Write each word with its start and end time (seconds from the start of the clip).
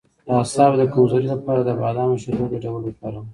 د 0.25 0.27
اعصابو 0.37 0.79
د 0.79 0.83
کمزوری 0.93 1.27
لپاره 1.33 1.61
د 1.63 1.69
بادام 1.81 2.09
او 2.13 2.21
شیدو 2.23 2.45
ګډول 2.51 2.81
وکاروئ 2.85 3.25